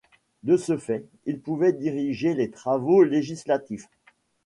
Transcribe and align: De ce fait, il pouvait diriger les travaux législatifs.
De 0.41 0.57
ce 0.57 0.79
fait, 0.79 1.05
il 1.27 1.39
pouvait 1.41 1.73
diriger 1.73 2.33
les 2.33 2.49
travaux 2.49 3.03
législatifs. 3.03 3.85